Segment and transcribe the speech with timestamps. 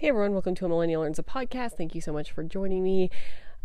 [0.00, 1.72] Hey everyone, welcome to a Millennial Learns a podcast.
[1.72, 3.10] Thank you so much for joining me.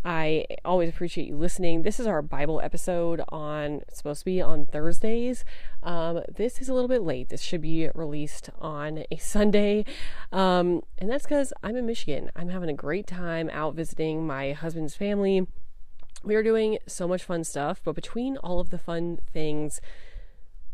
[0.04, 1.80] I always appreciate you listening.
[1.80, 5.46] This is our Bible episode on supposed to be on Thursdays.
[5.82, 7.30] Um, this is a little bit late.
[7.30, 9.86] This should be released on a Sunday,
[10.30, 12.30] um, and that's because I'm in Michigan.
[12.36, 15.46] I'm having a great time out visiting my husband's family.
[16.22, 19.80] We are doing so much fun stuff, but between all of the fun things.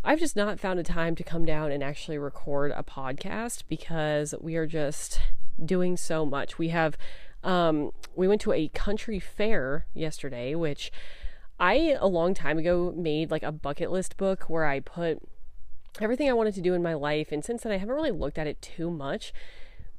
[0.05, 4.35] I've just not found a time to come down and actually record a podcast because
[4.41, 5.21] we are just
[5.65, 6.59] doing so much.
[6.59, 6.97] We have
[7.43, 10.93] um, we went to a country fair yesterday, which
[11.59, 15.23] I a long time ago made like a bucket list book where I put
[16.01, 18.39] everything I wanted to do in my life, and since then I haven't really looked
[18.39, 19.33] at it too much.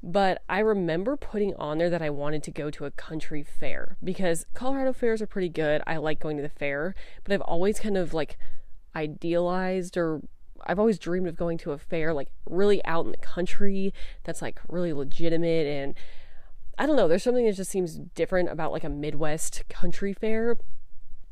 [0.02, 3.96] But I remember putting on there that I wanted to go to a country fair
[4.04, 5.82] because Colorado fairs are pretty good.
[5.86, 8.36] I like going to the fair, but I've always kind of like
[8.94, 10.20] idealized or
[10.66, 13.92] I've always dreamed of going to a fair like really out in the country
[14.24, 15.94] that's like really legitimate and
[16.78, 20.56] I don't know, there's something that just seems different about like a Midwest country fair.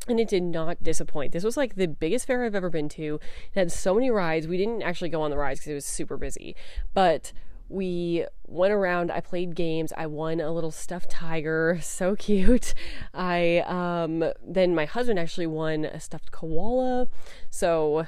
[0.08, 1.33] And it did not disappoint.
[1.33, 3.20] This was like the biggest fair I've ever been to.
[3.55, 4.48] It had so many rides.
[4.48, 6.56] We didn't actually go on the rides because it was super busy.
[6.92, 7.33] But
[7.72, 12.74] we went around i played games i won a little stuffed tiger so cute
[13.14, 17.06] i um then my husband actually won a stuffed koala
[17.48, 18.06] so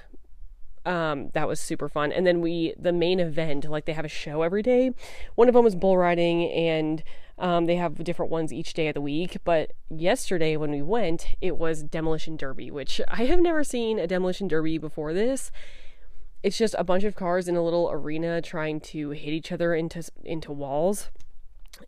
[0.84, 2.12] um, that was super fun.
[2.12, 4.90] And then we, the main event, like they have a show every day.
[5.34, 7.02] One of them was bull riding, and
[7.38, 9.38] um, they have different ones each day of the week.
[9.44, 14.06] But yesterday, when we went, it was Demolition Derby, which I have never seen a
[14.06, 15.50] Demolition Derby before this.
[16.42, 19.74] It's just a bunch of cars in a little arena trying to hit each other
[19.74, 21.10] into into walls,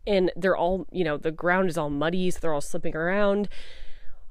[0.07, 3.49] and they're all, you know, the ground is all muddy, so they're all slipping around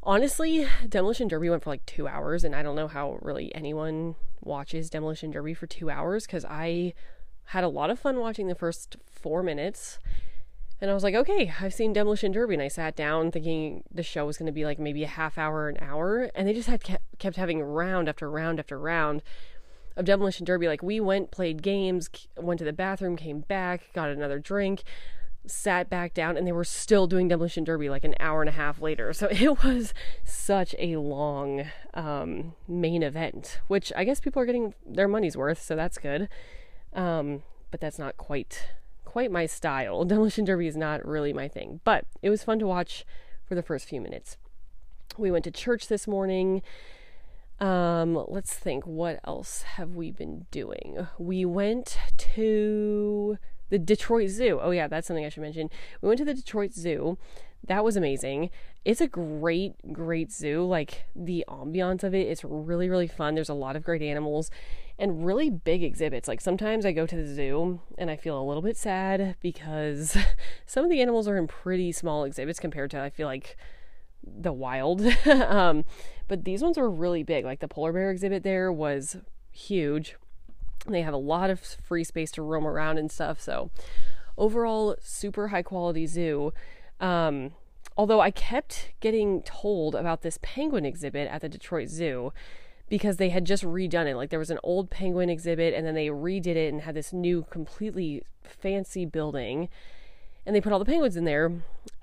[0.07, 4.15] honestly, Demolition Derby went for like two hours, and I don't know how really anyone
[4.41, 6.95] watches Demolition Derby for two hours because I
[7.47, 9.99] had a lot of fun watching the first four minutes.
[10.81, 12.55] And I was like, okay, I've seen Demolition Derby.
[12.55, 15.39] And I sat down thinking the show was going to be like maybe a half
[15.39, 16.31] hour, an hour.
[16.35, 19.23] And they just had kept, kept having round after round after round
[19.97, 20.69] of Demolition Derby.
[20.69, 24.83] Like we went, played games, went to the bathroom, came back, got another drink,
[25.51, 28.53] sat back down, and they were still doing Demolition Derby like an hour and a
[28.53, 29.13] half later.
[29.13, 34.75] So it was such a long um, main event, which I guess people are getting
[34.85, 36.29] their money's worth, so that's good.
[36.93, 38.69] Um, but that's not quite
[39.05, 40.05] quite my style.
[40.05, 43.05] Demolition Derby is not really my thing, but it was fun to watch
[43.45, 44.37] for the first few minutes.
[45.17, 46.63] We went to church this morning.
[47.59, 51.07] Um, let's think, what else have we been doing?
[51.19, 51.97] We went
[52.35, 53.39] to
[53.69, 54.59] the Detroit Zoo.
[54.63, 55.71] Oh, yeah, that's something I should mention.
[56.01, 57.19] We went to the Detroit Zoo.
[57.67, 58.51] That was amazing.
[58.85, 60.65] It's a great, great zoo.
[60.65, 63.35] Like the ambiance of it, it is really, really fun.
[63.35, 64.51] There's a lot of great animals
[64.99, 66.29] and really big exhibits.
[66.29, 70.17] Like sometimes I go to the zoo and I feel a little bit sad because
[70.67, 73.57] some of the animals are in pretty small exhibits compared to, I feel like,
[74.23, 75.03] the wild.
[75.27, 75.85] um,
[76.29, 77.45] but these ones are really big.
[77.45, 79.17] Like the polar bear exhibit there was
[79.51, 80.17] huge.
[80.93, 83.41] They have a lot of free space to roam around and stuff.
[83.41, 83.71] So,
[84.37, 86.53] overall, super high quality zoo.
[87.01, 87.53] Um,
[87.97, 92.33] although I kept getting told about this penguin exhibit at the Detroit Zoo
[92.89, 94.17] because they had just redone it.
[94.17, 97.13] Like there was an old penguin exhibit and then they redid it and had this
[97.13, 99.69] new, completely fancy building.
[100.45, 101.53] And they put all the penguins in there.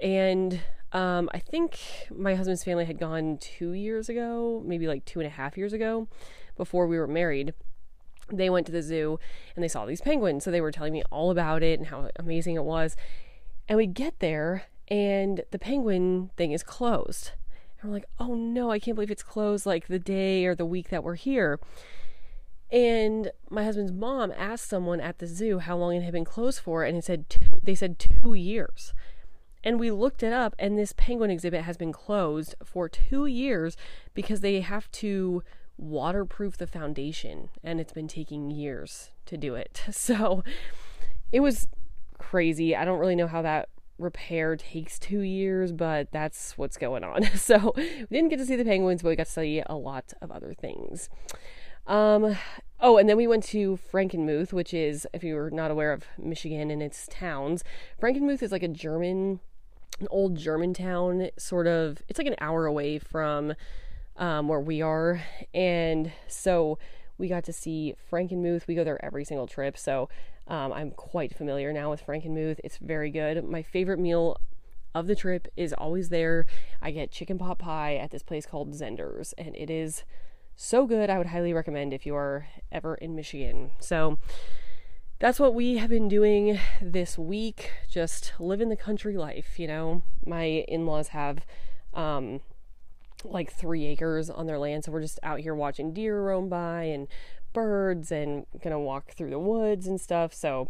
[0.02, 0.60] And
[0.92, 1.80] um, I think
[2.14, 5.74] my husband's family had gone two years ago, maybe like two and a half years
[5.74, 6.08] ago,
[6.58, 7.54] before we were married
[8.32, 9.20] they went to the zoo
[9.56, 10.44] and they saw these penguins.
[10.44, 12.96] So they were telling me all about it and how amazing it was.
[13.68, 17.32] And we get there and the penguin thing is closed.
[17.82, 20.66] And we're like, oh no, I can't believe it's closed like the day or the
[20.66, 21.60] week that we're here.
[22.72, 26.60] And my husband's mom asked someone at the zoo how long it had been closed
[26.60, 28.94] for, and it said two, they said two years.
[29.64, 33.78] And we looked it up, and this penguin exhibit has been closed for two years
[34.16, 35.44] because they have to
[35.78, 39.84] waterproof the foundation and it's been taking years to do it.
[39.92, 40.44] So
[41.32, 41.68] it was
[42.18, 42.76] crazy.
[42.76, 47.24] I don't really know how that repair takes two years, but that's what's going on.
[47.36, 50.14] So we didn't get to see the penguins, but we got to see a lot
[50.22, 51.10] of other things.
[51.86, 52.38] Um,
[52.80, 56.72] oh, and then we went to Frankenmuth, which is, if you're not aware of Michigan
[56.72, 57.64] and its towns,
[58.02, 59.42] Frankenmuth is like a German,
[60.00, 62.02] an old German town, sort of.
[62.08, 63.54] It's like an hour away from
[64.18, 65.22] um, where we are.
[65.54, 66.78] And so
[67.18, 68.68] we got to see Frankenmuth.
[68.68, 69.78] We go there every single trip.
[69.78, 70.10] So
[70.48, 72.60] um, I'm quite familiar now with Frankenmuth.
[72.64, 73.44] It's very good.
[73.44, 74.38] My favorite meal
[74.96, 76.46] of the trip is always there.
[76.82, 80.04] I get chicken pot pie at this place called Zehnder's, and it is
[80.56, 81.10] so good.
[81.10, 83.72] I would highly recommend if you are ever in Michigan.
[83.80, 84.20] So
[85.20, 87.72] that's what we have been doing this week.
[87.90, 90.04] Just living the country life, you know.
[90.26, 91.46] My in laws have
[91.94, 92.42] um,
[93.24, 96.84] like three acres on their land, so we're just out here watching deer roam by
[96.84, 97.08] and
[97.54, 100.34] birds and gonna walk through the woods and stuff.
[100.34, 100.70] So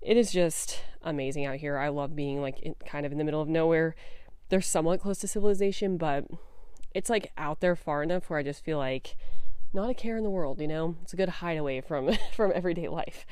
[0.00, 1.78] it is just amazing out here.
[1.78, 3.94] I love being like in, kind of in the middle of nowhere.
[4.48, 6.26] They're somewhat close to civilization, but
[6.94, 9.16] it's like out there far enough where I just feel like
[9.72, 10.96] not a care in the world, you know?
[11.02, 13.26] It's a good hideaway from from everyday life.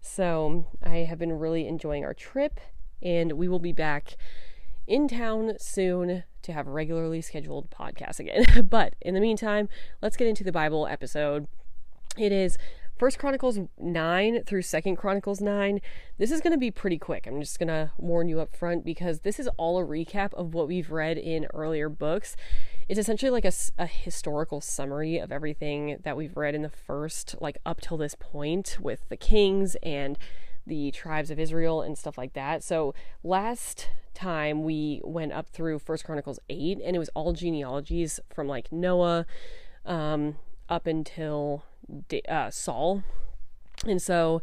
[0.00, 2.60] So, I have been really enjoying our trip
[3.02, 4.16] and we will be back
[4.86, 8.66] in town soon to have regularly scheduled podcasts again.
[8.68, 9.68] but in the meantime,
[10.02, 11.46] let's get into the Bible episode.
[12.16, 12.58] It is
[12.98, 15.80] First Chronicles 9 through Second Chronicles 9.
[16.18, 17.28] This is going to be pretty quick.
[17.28, 20.52] I'm just going to warn you up front because this is all a recap of
[20.52, 22.34] what we've read in earlier books.
[22.88, 27.36] It's essentially like a, a historical summary of everything that we've read in the first,
[27.40, 30.18] like up till this point with the kings and
[30.68, 32.62] the tribes of Israel and stuff like that.
[32.62, 32.94] So
[33.24, 38.46] last time we went up through First Chronicles 8 and it was all genealogies from
[38.46, 39.26] like Noah
[39.84, 40.36] um,
[40.68, 41.64] up until
[42.28, 43.02] uh, Saul.
[43.86, 44.42] And so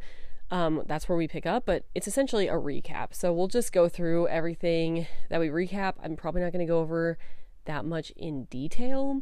[0.51, 3.13] um, that's where we pick up, but it's essentially a recap.
[3.13, 5.93] So we'll just go through everything that we recap.
[6.03, 7.17] I'm probably not going to go over
[7.65, 9.21] that much in detail.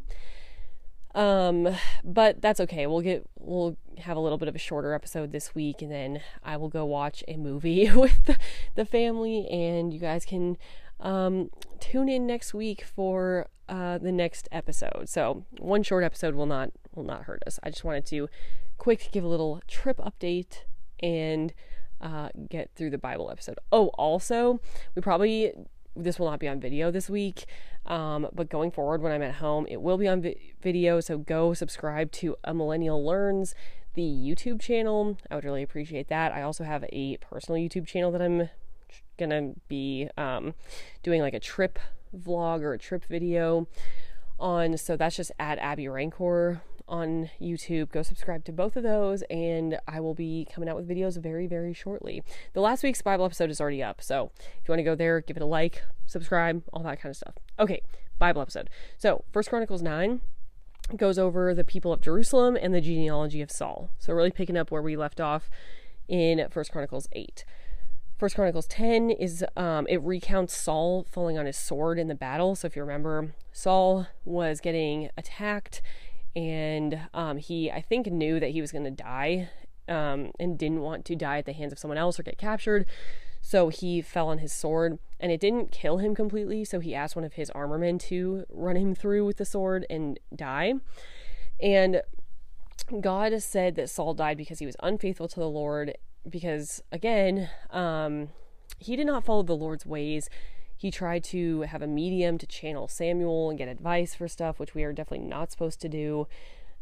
[1.14, 2.86] Um, but that's okay.
[2.86, 6.20] We'll get we'll have a little bit of a shorter episode this week, and then
[6.42, 8.36] I will go watch a movie with the,
[8.74, 10.56] the family, and you guys can
[11.00, 11.50] um,
[11.80, 15.08] tune in next week for uh, the next episode.
[15.08, 17.60] So one short episode will not will not hurt us.
[17.62, 18.28] I just wanted to
[18.78, 20.62] quick give a little trip update
[21.00, 21.52] and
[22.00, 23.58] uh, get through the Bible episode.
[23.72, 24.60] Oh, also,
[24.94, 25.52] we probably
[25.96, 27.46] this will not be on video this week,
[27.86, 31.00] um, but going forward when I'm at home, it will be on vi- video.
[31.00, 33.54] So go subscribe to A Millennial Learns,
[33.94, 35.16] the YouTube channel.
[35.30, 36.32] I would really appreciate that.
[36.32, 38.48] I also have a personal YouTube channel that I'm
[39.18, 40.54] gonna be um,
[41.02, 41.78] doing like a trip
[42.16, 43.68] vlog or a trip video
[44.38, 44.76] on.
[44.76, 47.90] So that's just at Abby Rancor on YouTube.
[47.90, 51.46] Go subscribe to both of those, and I will be coming out with videos very,
[51.46, 52.22] very shortly.
[52.52, 55.20] The last week's Bible episode is already up, so if you want to go there,
[55.20, 57.34] give it a like, subscribe, all that kind of stuff.
[57.58, 57.82] Okay,
[58.18, 58.70] Bible episode.
[58.98, 60.20] So, First Chronicles 9
[60.96, 63.90] goes over the people of Jerusalem and the genealogy of Saul.
[63.98, 65.50] So, really picking up where we left off
[66.08, 67.44] in First Chronicles 8.
[68.16, 72.54] First Chronicles 10 is um, it recounts Saul falling on his sword in the battle.
[72.54, 75.82] So if you remember, Saul was getting attacked,
[76.36, 79.48] and um, he I think knew that he was going to die,
[79.88, 82.86] um, and didn't want to die at the hands of someone else or get captured.
[83.40, 86.64] So he fell on his sword, and it didn't kill him completely.
[86.64, 90.18] So he asked one of his armormen to run him through with the sword and
[90.34, 90.74] die.
[91.60, 92.00] And
[93.00, 95.96] God said that Saul died because he was unfaithful to the Lord
[96.28, 98.28] because again, um,
[98.78, 100.28] he did not follow the Lord's ways.
[100.76, 104.74] He tried to have a medium to channel Samuel and get advice for stuff, which
[104.74, 106.26] we are definitely not supposed to do.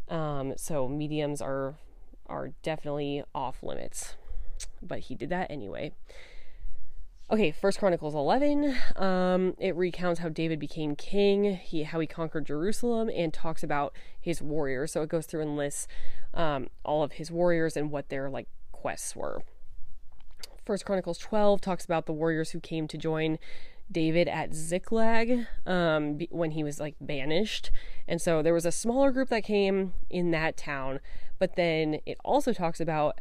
[0.08, 1.74] Um, so mediums are
[2.26, 4.16] are definitely off limits.
[4.80, 5.92] But he did that anyway.
[7.30, 8.76] Okay, First Chronicles 11.
[8.96, 13.94] Um, it recounts how David became king, he how he conquered Jerusalem, and talks about
[14.20, 14.92] his warriors.
[14.92, 15.88] So it goes through and lists
[16.34, 19.42] um, all of his warriors and what their like quests were.
[20.64, 23.38] First Chronicles 12 talks about the warriors who came to join
[23.92, 27.70] David at Ziklag um, when he was like banished.
[28.08, 31.00] And so there was a smaller group that came in that town,
[31.38, 33.18] but then it also talks about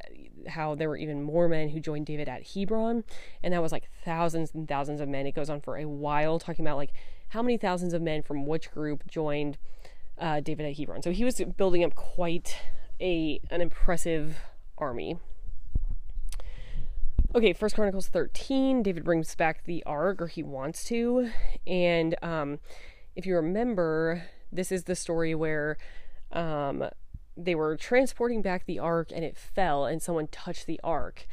[0.47, 3.03] how there were even more men who joined David at Hebron,
[3.43, 5.27] and that was like thousands and thousands of men.
[5.27, 6.93] It goes on for a while talking about like
[7.29, 9.57] how many thousands of men from which group joined
[10.17, 11.01] uh, David at Hebron.
[11.01, 12.57] So he was building up quite
[12.99, 14.37] a an impressive
[14.77, 15.17] army.
[17.33, 21.29] Okay, First Chronicles 13, David brings back the ark, or he wants to.
[21.65, 22.59] And um,
[23.15, 25.77] if you remember, this is the story where
[26.33, 26.83] um,
[27.37, 31.25] they were transporting back the ark and it fell, and someone touched the ark.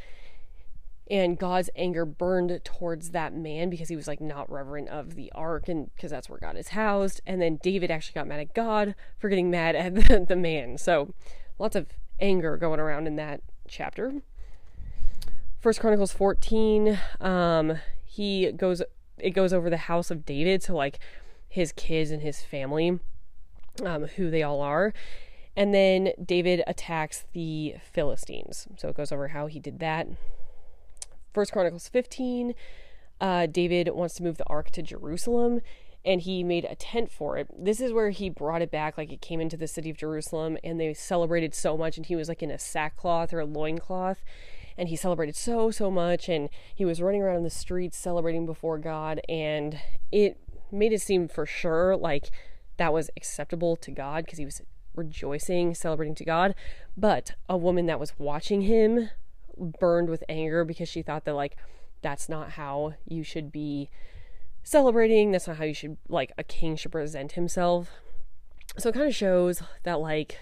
[1.10, 5.32] And God's anger burned towards that man because he was like not reverent of the
[5.34, 7.22] ark, and because that's where God is housed.
[7.26, 10.78] And then David actually got mad at God for getting mad at the, the man.
[10.78, 11.12] So
[11.58, 11.88] lots of
[12.20, 14.12] anger going around in that chapter.
[15.68, 18.80] First Chronicles 14, um, he goes
[19.18, 20.98] it goes over the house of David, so like
[21.46, 23.00] his kids and his family,
[23.84, 24.94] um, who they all are.
[25.54, 28.66] And then David attacks the Philistines.
[28.78, 30.08] So it goes over how he did that.
[31.34, 32.54] First Chronicles 15,
[33.20, 35.60] uh, David wants to move the ark to Jerusalem
[36.02, 37.46] and he made a tent for it.
[37.62, 40.56] This is where he brought it back, like it came into the city of Jerusalem,
[40.64, 44.22] and they celebrated so much, and he was like in a sackcloth or a loincloth
[44.78, 48.46] and he celebrated so so much and he was running around in the streets celebrating
[48.46, 49.78] before God and
[50.10, 50.38] it
[50.70, 52.30] made it seem for sure like
[52.76, 54.62] that was acceptable to God because he was
[54.94, 56.54] rejoicing celebrating to God.
[56.96, 59.10] But a woman that was watching him
[59.56, 61.56] burned with anger because she thought that like
[62.02, 63.90] that's not how you should be
[64.62, 67.90] celebrating that's not how you should like a king should present himself.
[68.78, 70.38] So it kind of shows that like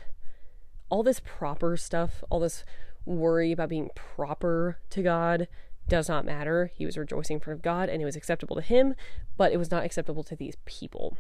[0.91, 2.65] all this proper stuff all this
[3.07, 5.49] worry about being proper to God
[5.89, 6.71] does not matter.
[6.75, 8.95] He was rejoicing in front of God and it was acceptable to him,
[9.37, 11.17] but it was not acceptable to these people.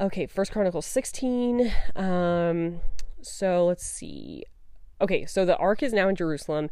[0.00, 1.72] Okay, First Chronicles 16.
[1.94, 2.80] Um,
[3.22, 4.44] so let's see.
[5.00, 6.68] Okay, so the ark is now in Jerusalem,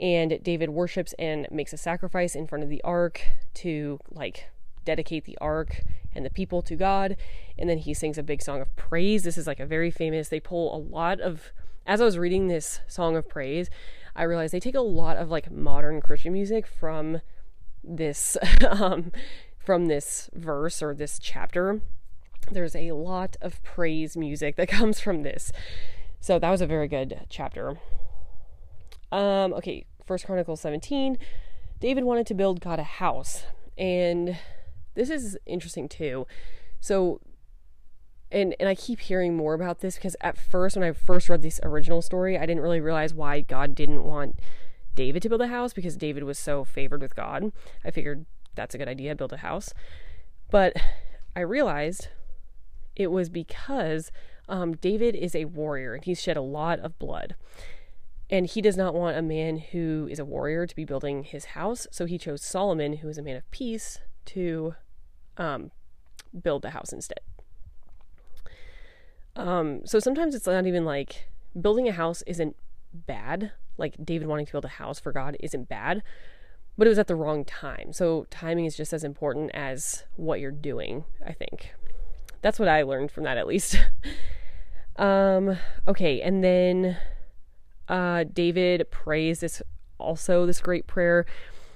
[0.00, 3.22] and David worships and makes a sacrifice in front of the ark
[3.54, 4.50] to like
[4.84, 5.80] dedicate the ark
[6.14, 7.16] and the people to God.
[7.58, 9.22] And then he sings a big song of praise.
[9.22, 11.52] This is like a very famous, they pull a lot of
[11.86, 13.70] as I was reading this song of praise,
[14.14, 17.20] I realized they take a lot of like modern Christian music from
[17.82, 18.36] this
[18.68, 19.12] um,
[19.58, 21.80] from this verse or this chapter.
[22.50, 25.52] There's a lot of praise music that comes from this.
[26.20, 27.78] So that was a very good chapter.
[29.10, 31.18] Um, okay, First Chronicles 17.
[31.80, 33.44] David wanted to build God a house.
[33.76, 34.38] And
[34.94, 36.26] this is interesting too.
[36.80, 37.20] So
[38.32, 41.42] and and I keep hearing more about this because at first when I first read
[41.42, 44.40] this original story, I didn't really realize why God didn't want
[44.94, 47.52] David to build a house because David was so favored with God.
[47.84, 49.72] I figured that's a good idea, build a house.
[50.50, 50.74] But
[51.36, 52.08] I realized
[52.96, 54.10] it was because
[54.48, 57.34] um, David is a warrior and he's shed a lot of blood.
[58.28, 61.46] And he does not want a man who is a warrior to be building his
[61.46, 61.86] house.
[61.90, 64.74] So he chose Solomon, who is a man of peace, to
[65.36, 65.70] um,
[66.42, 67.20] build the house instead.
[69.42, 71.28] Um, so sometimes it's not even like
[71.60, 72.56] building a house isn't
[72.92, 73.52] bad.
[73.76, 76.02] Like David wanting to build a house for God isn't bad,
[76.78, 77.92] but it was at the wrong time.
[77.92, 81.74] So timing is just as important as what you're doing, I think.
[82.40, 83.78] That's what I learned from that at least.
[84.96, 85.56] um,
[85.88, 86.96] okay, and then
[87.88, 89.60] uh, David prays this
[89.98, 91.26] also this great prayer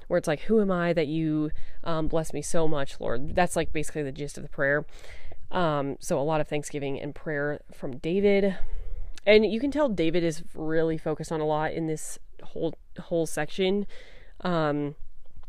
[0.07, 1.51] where it's like, Who am I that you
[1.83, 3.35] um, bless me so much, Lord?
[3.35, 4.87] That's like basically the gist of the prayer.
[5.51, 8.57] Um, so a lot of thanksgiving and prayer from David.
[9.25, 13.27] And you can tell David is really focused on a lot in this whole whole
[13.27, 13.87] section.
[14.43, 14.95] Um,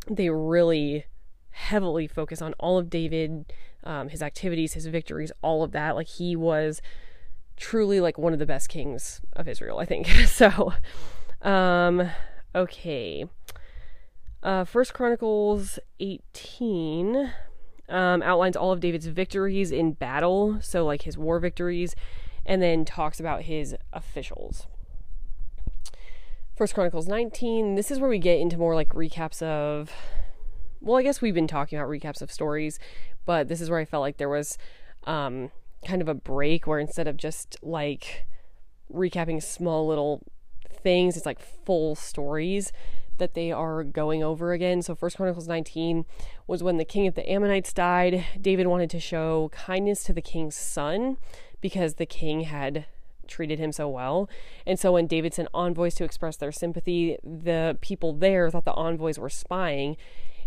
[0.10, 1.06] they really
[1.52, 3.52] heavily focus on all of David,
[3.84, 5.96] um, his activities, his victories, all of that.
[5.96, 6.82] Like he was
[7.56, 10.08] truly like one of the best kings of Israel, I think.
[10.28, 10.74] so,
[11.42, 12.10] um,
[12.56, 13.26] okay.
[14.44, 17.34] Uh, First Chronicles 18
[17.90, 21.96] um, outlines all of David's victories in battle, so like his war victories,
[22.46, 24.68] and then talks about his officials.
[26.56, 29.92] First Chronicles 19, this is where we get into more like recaps of
[30.80, 32.80] well, I guess we've been talking about recaps of stories,
[33.26, 34.58] but this is where I felt like there was
[35.06, 35.52] um,
[35.86, 38.28] kind of a break where instead of just like
[38.94, 40.22] recapping small little
[40.72, 42.72] things, it's like full stories
[43.18, 44.82] that they are going over again.
[44.82, 46.06] So First Chronicles 19
[46.46, 48.26] was when the king of the Ammonites died.
[48.40, 51.18] David wanted to show kindness to the king's son
[51.62, 52.86] because the king had
[53.28, 54.30] treated him so well.
[54.66, 58.74] And so when David sent envoys to express their sympathy, the people there thought the
[58.74, 59.98] envoys were spying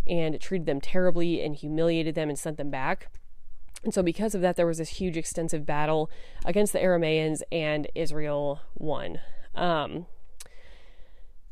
[0.07, 3.09] and treated them terribly and humiliated them and sent them back.
[3.83, 6.11] And so, because of that, there was this huge, extensive battle
[6.45, 9.19] against the Aramaeans, and Israel won.
[9.55, 10.05] Um,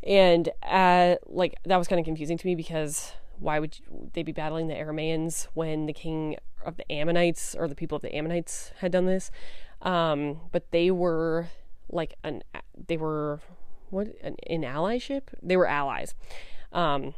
[0.03, 3.77] and uh, like that was kind of confusing to me because why would
[4.13, 8.01] they be battling the Aramaeans when the king of the Ammonites or the people of
[8.01, 9.31] the Ammonites had done this?
[9.81, 11.47] Um, but they were
[11.89, 12.43] like an
[12.87, 13.39] they were
[13.89, 15.23] what an, in allyship.
[15.41, 16.13] They were allies.
[16.71, 17.15] Um,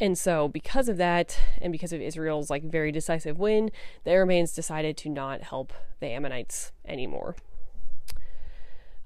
[0.00, 3.70] and so, because of that, and because of Israel's like very decisive win,
[4.02, 7.36] the Aramaeans decided to not help the Ammonites anymore.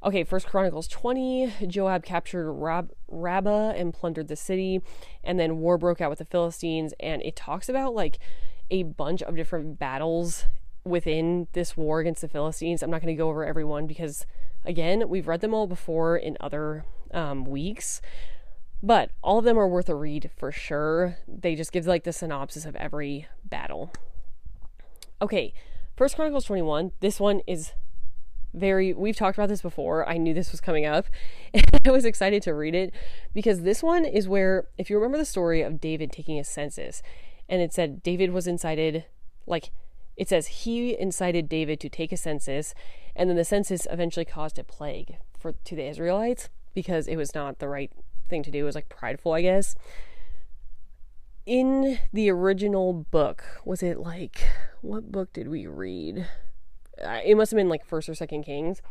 [0.04, 4.80] Okay, First Chronicles 20, Joab captured Rab- Rabbah and plundered the city,
[5.24, 8.20] and then war broke out with the Philistines, and it talks about like
[8.70, 10.44] a bunch of different battles
[10.84, 12.80] within this war against the Philistines.
[12.82, 14.24] I'm not going to go over every one because,
[14.64, 18.00] again, we've read them all before in other um, weeks,
[18.80, 21.18] but all of them are worth a read for sure.
[21.26, 23.92] They just give like the synopsis of every battle.
[25.20, 25.52] Okay,
[25.96, 26.92] First Chronicles 21.
[27.00, 27.72] This one is
[28.54, 30.08] very we've talked about this before.
[30.08, 31.06] I knew this was coming up.
[31.54, 32.92] And I was excited to read it
[33.32, 37.02] because this one is where if you remember the story of David taking a census
[37.48, 39.06] and it said David was incited
[39.46, 39.70] like
[40.16, 42.74] it says he incited David to take a census
[43.16, 47.34] and then the census eventually caused a plague for to the Israelites because it was
[47.34, 47.90] not the right
[48.28, 48.60] thing to do.
[48.60, 49.74] It was like prideful, I guess.
[51.46, 54.46] In the original book, was it like
[54.82, 56.26] what book did we read?
[57.02, 58.82] It must have been like First or Second Kings.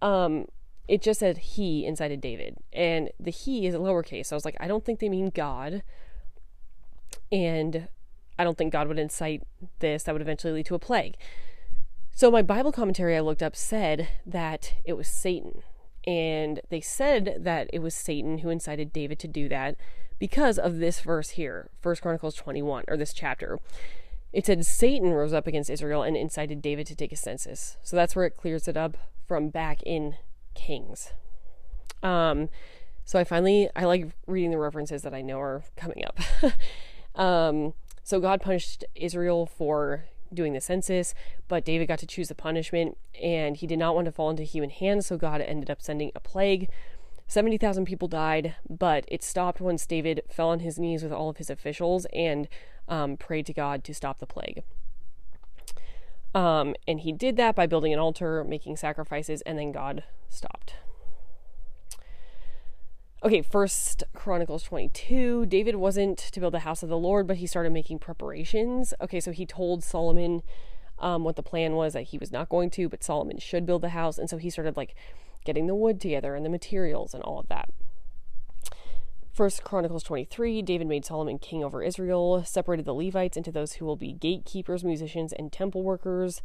[0.00, 0.46] Um,
[0.86, 4.26] it just said he incited David, and the he is a lowercase.
[4.26, 5.82] So I was like, I don't think they mean God,
[7.30, 7.88] and
[8.38, 9.42] I don't think God would incite
[9.80, 10.04] this.
[10.04, 11.16] That would eventually lead to a plague.
[12.14, 15.62] So my Bible commentary I looked up said that it was Satan.
[16.06, 19.76] And they said that it was Satan who incited David to do that
[20.18, 23.60] because of this verse here, First Chronicles 21, or this chapter.
[24.32, 27.76] It said Satan rose up against Israel and incited David to take a census.
[27.82, 30.16] So that's where it clears it up from back in
[30.54, 31.12] Kings.
[32.02, 32.48] Um,
[33.04, 36.20] so I finally I like reading the references that I know are coming up.
[37.20, 41.14] um, so God punished Israel for doing the census,
[41.48, 44.42] but David got to choose the punishment, and he did not want to fall into
[44.42, 46.68] human hands, so God ended up sending a plague.
[47.26, 51.36] 70,000 people died, but it stopped once David fell on his knees with all of
[51.36, 52.48] his officials and
[52.88, 54.62] um, prayed to God to stop the plague.
[56.34, 60.74] Um, and he did that by building an altar, making sacrifices, and then God stopped.
[63.24, 65.46] Okay, first Chronicles 22.
[65.46, 68.94] David wasn't to build the house of the Lord, but he started making preparations.
[69.00, 70.42] Okay, so he told Solomon
[71.00, 73.82] um, what the plan was that he was not going to, but Solomon should build
[73.82, 74.18] the house.
[74.18, 74.94] And so he started like
[75.44, 77.70] getting the wood together and the materials and all of that.
[79.38, 83.84] First Chronicles 23, David made Solomon king over Israel, separated the Levites into those who
[83.84, 86.42] will be gatekeepers, musicians, and temple workers,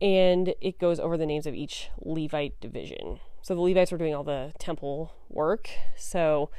[0.00, 3.18] and it goes over the names of each Levite division.
[3.42, 5.70] So the Levites were doing all the temple work.
[5.96, 6.50] So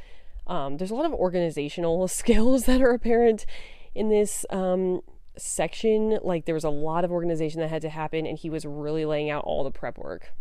[0.46, 3.46] um, there's a lot of organizational skills that are apparent
[3.96, 5.00] in this um,
[5.38, 6.20] section.
[6.22, 9.06] Like there was a lot of organization that had to happen, and he was really
[9.06, 10.34] laying out all the prep work.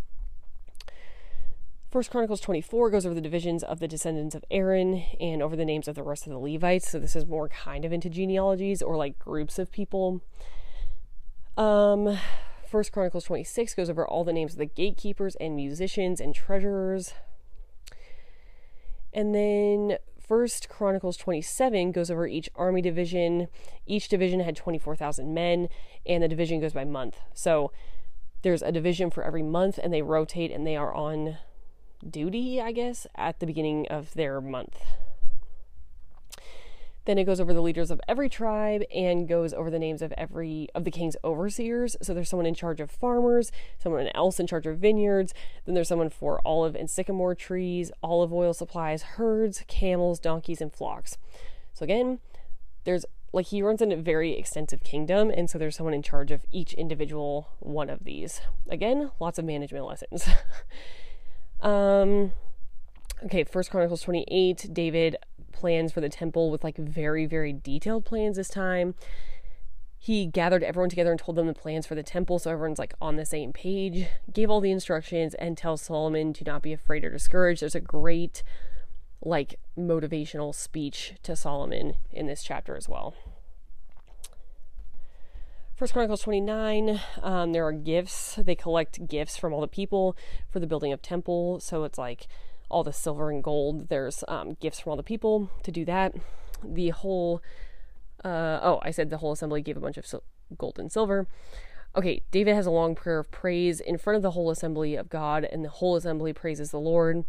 [1.91, 5.65] First Chronicles 24 goes over the divisions of the descendants of Aaron and over the
[5.65, 6.89] names of the rest of the Levites.
[6.89, 10.23] So this is more kind of into genealogies or like groups of people.
[11.57, 12.17] Um,
[12.65, 17.13] First Chronicles 26 goes over all the names of the gatekeepers and musicians and treasurers.
[19.13, 23.49] And then First Chronicles 27 goes over each army division.
[23.85, 25.69] Each division had 24,000 men,
[26.07, 27.19] and the division goes by month.
[27.35, 27.73] So
[28.43, 31.39] there's a division for every month, and they rotate and they are on
[32.09, 34.79] duty, I guess, at the beginning of their month.
[37.07, 40.13] Then it goes over the leaders of every tribe and goes over the names of
[40.13, 41.97] every of the king's overseers.
[42.03, 43.51] So there's someone in charge of farmers,
[43.83, 45.33] someone else in charge of vineyards,
[45.65, 50.73] then there's someone for olive and sycamore trees, olive oil supplies, herds, camels, donkeys, and
[50.73, 51.17] flocks.
[51.73, 52.21] So again,
[52.85, 56.31] there's like he runs in a very extensive kingdom, and so there's someone in charge
[56.31, 58.41] of each individual one of these.
[58.69, 60.29] Again, lots of management lessons.
[61.63, 62.33] um
[63.25, 65.17] okay, First Chronicles 28, David
[65.53, 68.95] plans for the temple with like very, very detailed plans this time.
[69.99, 72.95] He gathered everyone together and told them the plans for the temple so everyone's like
[73.03, 77.05] on the same page, gave all the instructions, and tells Solomon to not be afraid
[77.05, 77.61] or discouraged.
[77.61, 78.43] There's a great,
[79.23, 83.15] like, motivational speech to Solomon in this chapter as well.
[85.81, 88.35] First Chronicles 29, um, there are gifts.
[88.35, 90.15] They collect gifts from all the people
[90.51, 91.59] for the building of temple.
[91.59, 92.27] So it's like
[92.69, 93.89] all the silver and gold.
[93.89, 96.15] There's um, gifts from all the people to do that.
[96.63, 97.41] The whole,
[98.23, 101.27] uh, oh, I said the whole assembly gave a bunch of sil- gold and silver.
[101.97, 105.09] Okay, David has a long prayer of praise in front of the whole assembly of
[105.09, 107.25] God, and the whole assembly praises the Lord.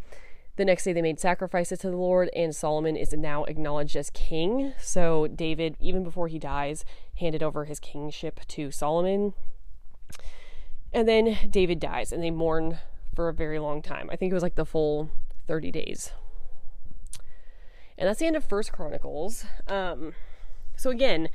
[0.58, 4.10] The next day, they made sacrifices to the Lord, and Solomon is now acknowledged as
[4.10, 4.74] king.
[4.80, 6.84] So, David, even before he dies,
[7.22, 9.34] handed over his kingship to Solomon.
[10.94, 12.80] And then David dies, and they mourn
[13.16, 14.10] for a very long time.
[14.12, 15.10] I think it was like the full
[15.48, 16.12] 30 days.
[17.98, 19.46] And that's the end of First Chronicles.
[19.68, 20.14] Um,
[20.76, 21.30] so again,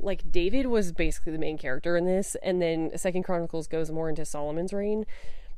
[0.00, 4.08] like David was basically the main character in this, and then Second Chronicles goes more
[4.08, 5.06] into Solomon's reign.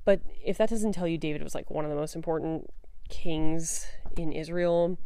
[0.04, 2.70] But if that doesn't tell you David was like one of the most important
[3.08, 3.86] kings
[4.16, 4.98] in Israel,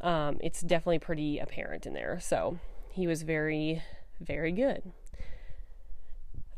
[0.00, 2.18] um, it's definitely pretty apparent in there.
[2.20, 2.58] So
[2.90, 3.82] he was very,
[4.20, 4.92] very good.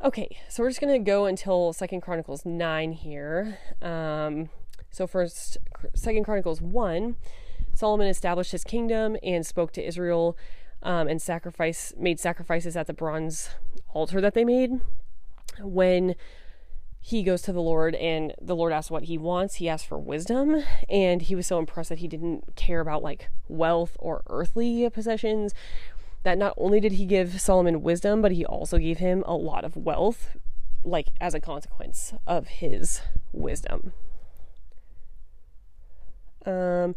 [0.01, 3.57] Okay, so we're just gonna go until Second Chronicles nine here.
[3.81, 4.49] Um,
[4.91, 5.57] so first,
[5.93, 7.17] Second Chronicles one,
[7.73, 10.37] Solomon established his kingdom and spoke to Israel,
[10.83, 13.49] um, and sacrifice made sacrifices at the bronze
[13.93, 14.79] altar that they made.
[15.61, 16.15] When
[17.01, 19.55] he goes to the Lord and the Lord asks what he wants.
[19.55, 23.29] He asks for wisdom, and he was so impressed that he didn't care about like
[23.47, 25.53] wealth or earthly possessions.
[26.23, 29.63] That not only did he give Solomon wisdom, but he also gave him a lot
[29.63, 30.37] of wealth,
[30.83, 33.01] like as a consequence of his
[33.31, 33.93] wisdom.
[36.45, 36.95] Um,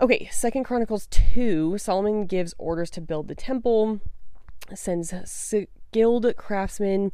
[0.00, 4.00] okay, Second Chronicles 2, Solomon gives orders to build the temple,
[4.74, 7.12] sends skilled craftsmen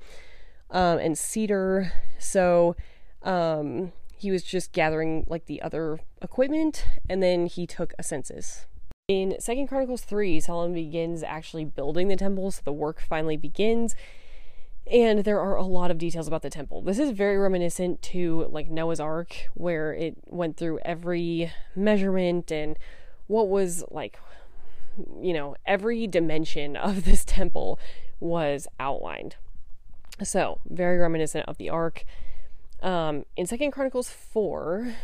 [0.71, 1.93] um, and cedar.
[2.19, 2.77] So
[3.23, 8.67] um, he was just gathering like the other equipment, and then he took a census.
[9.13, 13.95] In Second Chronicles 3, Solomon begins actually building the temple, so the work finally begins.
[14.91, 16.81] And there are a lot of details about the temple.
[16.81, 22.79] This is very reminiscent to like Noah's Ark, where it went through every measurement and
[23.27, 24.19] what was like,
[25.21, 27.79] you know, every dimension of this temple
[28.19, 29.37] was outlined.
[30.25, 32.05] So, very reminiscent of the Ark.
[32.83, 34.95] Um, in Second Chronicles 4,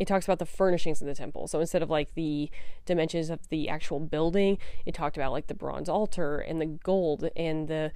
[0.00, 1.46] it talks about the furnishings of the temple.
[1.46, 2.50] So instead of like the
[2.86, 7.28] dimensions of the actual building, it talked about like the bronze altar and the gold
[7.36, 7.92] and the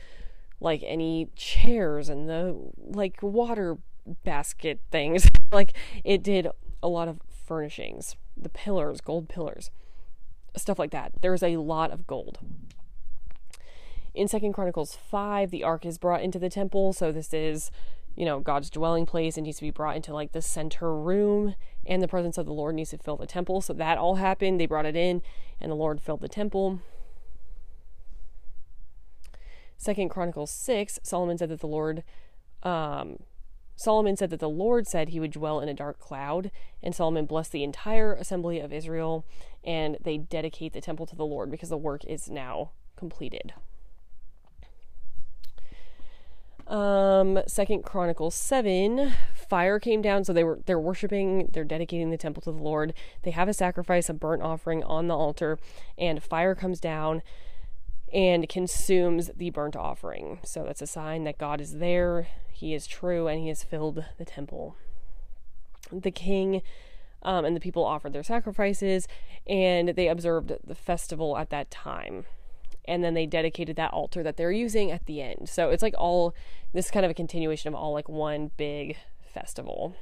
[0.60, 3.78] like any chairs and the like water
[4.22, 5.26] basket things.
[5.52, 5.72] like
[6.04, 6.46] it did
[6.82, 9.70] a lot of furnishings, the pillars, gold pillars,
[10.58, 11.12] stuff like that.
[11.22, 12.38] There's a lot of gold.
[14.12, 17.70] In Second Chronicles 5, the ark is brought into the temple, so this is,
[18.14, 21.56] you know, God's dwelling place and needs to be brought into like the center room,
[21.86, 23.60] and the presence of the Lord needs to fill the temple.
[23.60, 24.60] So that all happened.
[24.60, 25.22] They brought it in,
[25.60, 26.80] and the Lord filled the temple.
[29.76, 32.04] Second Chronicles 6, Solomon said that the Lord
[32.62, 33.18] um,
[33.76, 36.50] Solomon said that the Lord said he would dwell in a dark cloud,
[36.82, 39.24] and Solomon blessed the entire assembly of Israel,
[39.64, 43.52] and they dedicate the temple to the Lord because the work is now completed.
[46.66, 52.16] Um, Second Chronicles seven, fire came down, so they were they're worshiping, they're dedicating the
[52.16, 52.94] temple to the Lord.
[53.22, 55.58] They have a sacrifice, a burnt offering on the altar,
[55.98, 57.22] and fire comes down
[58.12, 60.38] and consumes the burnt offering.
[60.44, 64.04] So that's a sign that God is there, He is true, and He has filled
[64.16, 64.76] the temple.
[65.92, 66.62] The king
[67.22, 69.06] um, and the people offered their sacrifices,
[69.46, 72.24] and they observed the festival at that time.
[72.86, 75.48] And then they dedicated that altar that they're using at the end.
[75.48, 76.34] So it's like all
[76.72, 79.96] this kind of a continuation of all like one big festival.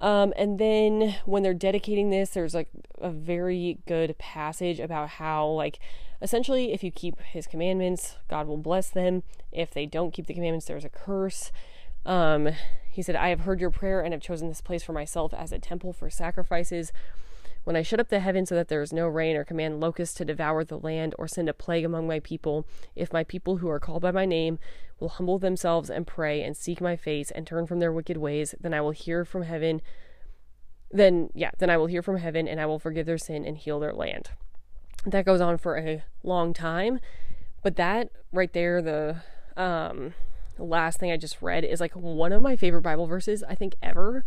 [0.00, 2.68] Um, and then when they're dedicating this, there's like
[3.00, 5.78] a very good passage about how, like,
[6.20, 9.22] essentially, if you keep his commandments, God will bless them.
[9.52, 11.52] If they don't keep the commandments, there's a curse.
[12.04, 12.48] Um,
[12.90, 15.52] he said, I have heard your prayer and have chosen this place for myself as
[15.52, 16.92] a temple for sacrifices.
[17.64, 20.16] When I shut up the heaven so that there is no rain, or command locusts
[20.16, 23.68] to devour the land, or send a plague among my people, if my people who
[23.68, 24.58] are called by my name
[24.98, 28.54] will humble themselves and pray and seek my face and turn from their wicked ways,
[28.60, 29.80] then I will hear from heaven.
[30.90, 33.56] Then, yeah, then I will hear from heaven and I will forgive their sin and
[33.56, 34.30] heal their land.
[35.06, 36.98] That goes on for a long time,
[37.62, 39.16] but that right there, the
[39.56, 40.14] um,
[40.58, 43.76] last thing I just read is like one of my favorite Bible verses I think
[43.82, 44.24] ever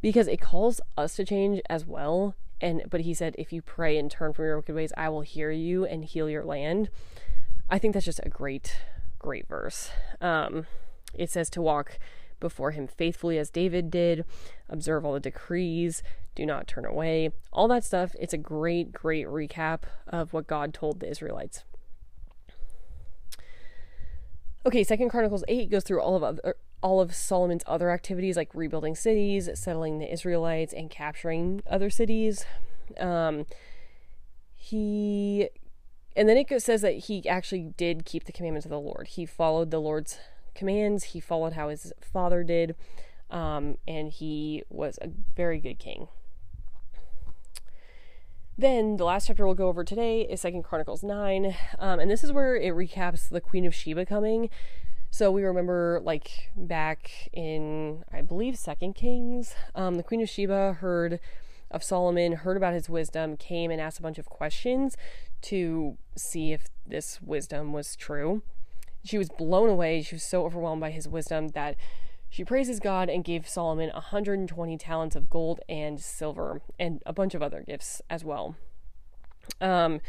[0.00, 3.96] because it calls us to change as well and but he said if you pray
[3.96, 6.90] and turn from your wicked ways i will hear you and heal your land.
[7.68, 8.76] I think that's just a great
[9.18, 9.90] great verse.
[10.20, 10.66] Um,
[11.14, 11.98] it says to walk
[12.40, 14.24] before him faithfully as david did
[14.68, 16.02] observe all the decrees
[16.34, 18.14] do not turn away all that stuff.
[18.18, 21.64] It's a great great recap of what god told the israelites.
[24.66, 28.54] Okay second chronicles 8 goes through all of other all of Solomon's other activities, like
[28.54, 32.44] rebuilding cities, settling the Israelites, and capturing other cities.
[32.98, 33.46] Um,
[34.54, 35.48] he,
[36.16, 39.08] and then it says that he actually did keep the commandments of the Lord.
[39.08, 40.18] He followed the Lord's
[40.54, 41.04] commands.
[41.04, 42.74] He followed how his father did,
[43.30, 46.08] um, and he was a very good king.
[48.58, 52.22] Then the last chapter we'll go over today is Second Chronicles nine, um, and this
[52.22, 54.50] is where it recaps the Queen of Sheba coming.
[55.10, 60.74] So we remember, like back in, I believe, Second Kings, um, the Queen of Sheba
[60.74, 61.18] heard
[61.70, 64.96] of Solomon, heard about his wisdom, came and asked a bunch of questions
[65.42, 68.42] to see if this wisdom was true.
[69.04, 70.02] She was blown away.
[70.02, 71.76] She was so overwhelmed by his wisdom that
[72.28, 77.34] she praises God and gave Solomon 120 talents of gold and silver and a bunch
[77.34, 78.54] of other gifts as well.
[79.60, 80.00] Um,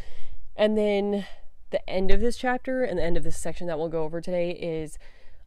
[0.56, 1.26] and then
[1.72, 4.22] the end of this chapter and the end of this section that we'll go over
[4.22, 4.98] today is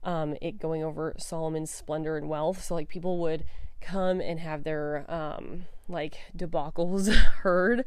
[0.03, 2.63] um, it going over Solomon's splendor and wealth.
[2.65, 3.45] So like people would
[3.81, 7.85] come and have their um, like debacles heard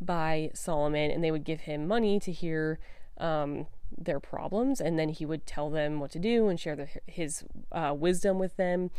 [0.00, 2.78] by Solomon, and they would give him money to hear
[3.18, 6.88] um, their problems, and then he would tell them what to do and share the,
[7.06, 8.90] his uh, wisdom with them.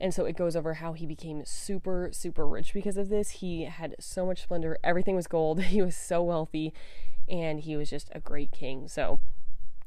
[0.00, 3.30] And so it goes over how he became super, super rich because of this.
[3.30, 6.72] He had so much splendor, everything was gold, he was so wealthy,
[7.28, 8.88] and he was just a great king.
[8.88, 9.20] So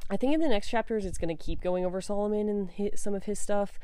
[0.09, 2.99] I think in the next chapters, it's going to keep going over Solomon and his,
[2.99, 3.79] some of his stuff.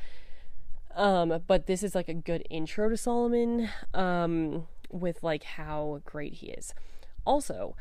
[0.94, 6.34] Um, but this is like a good intro to Solomon um, with like how great
[6.34, 6.74] he is.
[7.24, 7.76] Also,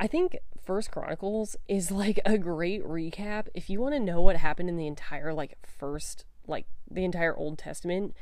[0.00, 4.36] I think First Chronicles is like a great recap if you want to know what
[4.36, 8.16] happened in the entire like first like the entire Old Testament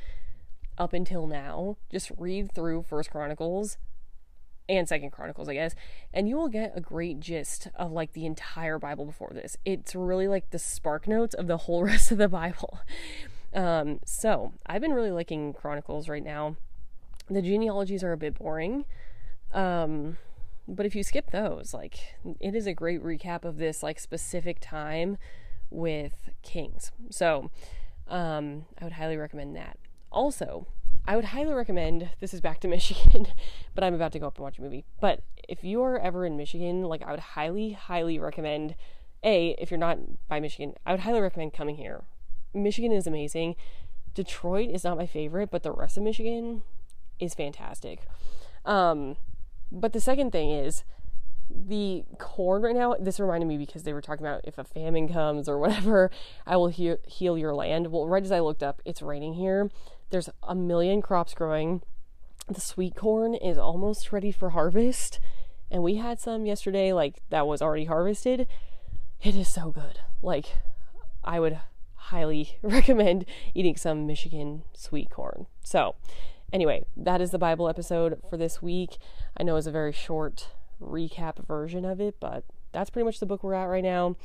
[0.77, 1.77] up until now.
[1.89, 3.77] Just read through First Chronicles
[4.69, 5.75] and Second Chronicles, I guess,
[6.13, 9.57] and you will get a great gist of like the entire Bible before this.
[9.65, 12.79] It's really like the spark notes of the whole rest of the Bible.
[13.53, 16.55] Um, so I've been really liking Chronicles right now.
[17.29, 18.85] The genealogies are a bit boring.
[19.53, 20.17] Um,
[20.67, 24.57] but if you skip those, like it is a great recap of this like specific
[24.59, 25.17] time
[25.69, 26.91] with kings.
[27.09, 27.51] So
[28.07, 29.77] um, I would highly recommend that.
[30.11, 30.67] Also,
[31.05, 33.27] I would highly recommend this is back to Michigan,
[33.75, 34.85] but I'm about to go up and watch a movie.
[35.01, 38.75] But if you are ever in Michigan, like I would highly, highly recommend
[39.23, 42.03] A, if you're not by Michigan, I would highly recommend coming here.
[42.53, 43.55] Michigan is amazing.
[44.13, 46.61] Detroit is not my favorite, but the rest of Michigan
[47.19, 48.05] is fantastic.
[48.65, 49.17] Um,
[49.71, 50.83] but the second thing is
[51.49, 52.95] the corn right now.
[52.99, 56.11] This reminded me because they were talking about if a famine comes or whatever,
[56.45, 57.91] I will he- heal your land.
[57.91, 59.69] Well, right as I looked up, it's raining here.
[60.13, 61.81] There's a million crops growing.
[62.47, 65.19] The sweet corn is almost ready for harvest,
[65.71, 68.47] and we had some yesterday, like that was already harvested.
[69.23, 70.01] It is so good.
[70.21, 70.57] Like,
[71.23, 71.59] I would
[71.95, 75.47] highly recommend eating some Michigan sweet corn.
[75.63, 75.95] So,
[76.53, 78.99] anyway, that is the Bible episode for this week.
[79.35, 80.49] I know it's a very short
[80.79, 84.15] recap version of it, but that's pretty much the book we're at right now.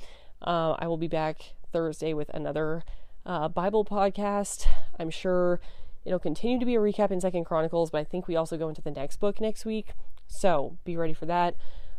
[0.42, 2.84] Uh, I will be back Thursday with another
[3.28, 4.66] uh, Bible podcast.
[4.98, 5.60] I'm sure
[6.04, 8.70] it'll continue to be a recap in Second Chronicles, but I think we also go
[8.70, 9.92] into the next book next week.
[10.26, 11.54] So be ready for that.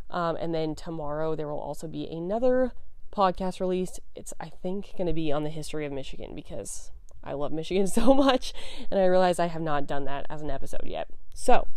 [0.09, 2.71] Um, and then tomorrow there will also be another
[3.15, 3.99] podcast released.
[4.15, 6.91] It's I think going to be on the history of Michigan because
[7.23, 8.51] I love Michigan so much,
[8.89, 11.09] and I realize I have not done that as an episode yet.
[11.35, 11.67] So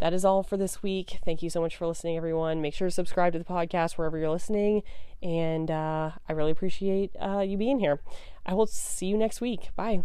[0.00, 1.18] that is all for this week.
[1.24, 2.60] Thank you so much for listening, everyone.
[2.60, 4.82] Make sure to subscribe to the podcast wherever you're listening,
[5.22, 8.00] and uh, I really appreciate uh, you being here.
[8.44, 9.70] I will see you next week.
[9.76, 10.02] Bye.